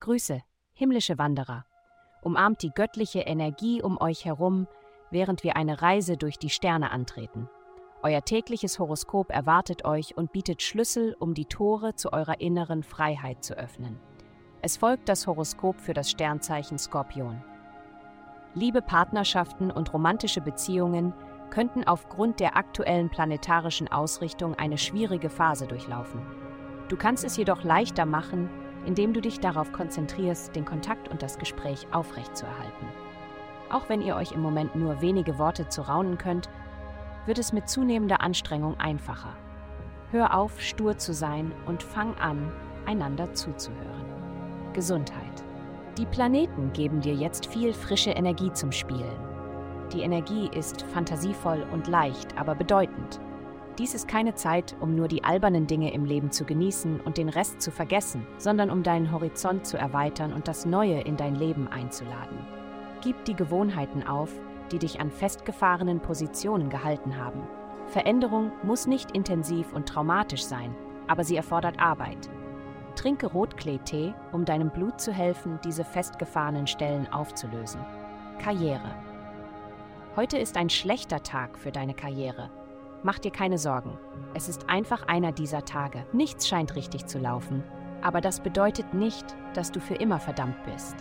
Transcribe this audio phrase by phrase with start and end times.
[0.00, 1.64] Grüße, himmlische Wanderer.
[2.22, 4.66] Umarmt die göttliche Energie um euch herum,
[5.12, 7.48] während wir eine Reise durch die Sterne antreten.
[8.02, 13.44] Euer tägliches Horoskop erwartet euch und bietet Schlüssel, um die Tore zu eurer inneren Freiheit
[13.44, 14.00] zu öffnen.
[14.60, 17.42] Es folgt das Horoskop für das Sternzeichen Skorpion.
[18.54, 21.14] Liebe Partnerschaften und romantische Beziehungen
[21.50, 26.22] könnten aufgrund der aktuellen planetarischen Ausrichtung eine schwierige Phase durchlaufen.
[26.92, 28.50] Du kannst es jedoch leichter machen,
[28.84, 32.86] indem du dich darauf konzentrierst, den Kontakt und das Gespräch aufrechtzuerhalten.
[33.70, 36.50] Auch wenn ihr euch im Moment nur wenige Worte zu raunen könnt,
[37.24, 39.34] wird es mit zunehmender Anstrengung einfacher.
[40.10, 42.52] Hör auf, stur zu sein und fang an,
[42.84, 44.04] einander zuzuhören.
[44.74, 45.42] Gesundheit.
[45.96, 49.16] Die Planeten geben dir jetzt viel frische Energie zum Spielen.
[49.94, 53.18] Die Energie ist fantasievoll und leicht, aber bedeutend.
[53.82, 57.28] Dies ist keine Zeit, um nur die albernen Dinge im Leben zu genießen und den
[57.28, 61.66] Rest zu vergessen, sondern um deinen Horizont zu erweitern und das Neue in dein Leben
[61.66, 62.38] einzuladen.
[63.02, 64.30] Gib die Gewohnheiten auf,
[64.70, 67.42] die dich an festgefahrenen Positionen gehalten haben.
[67.88, 70.76] Veränderung muss nicht intensiv und traumatisch sein,
[71.08, 72.30] aber sie erfordert Arbeit.
[72.94, 77.80] Trinke Rotklee-Tee, um deinem Blut zu helfen, diese festgefahrenen Stellen aufzulösen.
[78.38, 78.94] Karriere.
[80.14, 82.48] Heute ist ein schlechter Tag für deine Karriere.
[83.04, 83.98] Mach dir keine Sorgen.
[84.34, 86.06] Es ist einfach einer dieser Tage.
[86.12, 87.64] Nichts scheint richtig zu laufen.
[88.00, 90.94] Aber das bedeutet nicht, dass du für immer verdammt bist.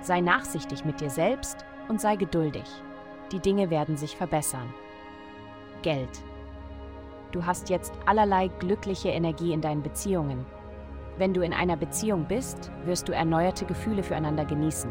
[0.00, 2.64] Sei nachsichtig mit dir selbst und sei geduldig.
[3.32, 4.72] Die Dinge werden sich verbessern.
[5.82, 6.22] Geld.
[7.30, 10.46] Du hast jetzt allerlei glückliche Energie in deinen Beziehungen.
[11.18, 14.90] Wenn du in einer Beziehung bist, wirst du erneuerte Gefühle füreinander genießen.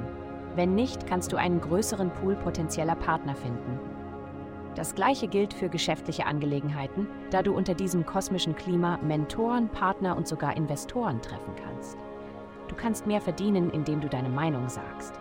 [0.56, 3.97] Wenn nicht, kannst du einen größeren Pool potenzieller Partner finden.
[4.76, 10.28] Das gleiche gilt für geschäftliche Angelegenheiten, da du unter diesem kosmischen Klima Mentoren, Partner und
[10.28, 11.98] sogar Investoren treffen kannst.
[12.68, 15.20] Du kannst mehr verdienen, indem du deine Meinung sagst.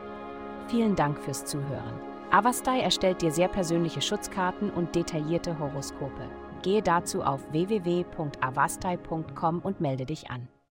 [0.68, 2.00] Vielen Dank fürs Zuhören.
[2.30, 6.28] Avastai erstellt dir sehr persönliche Schutzkarten und detaillierte Horoskope.
[6.62, 10.48] Gehe dazu auf www.avastai.com und melde dich an.